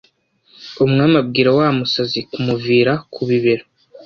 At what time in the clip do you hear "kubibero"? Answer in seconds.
3.13-3.65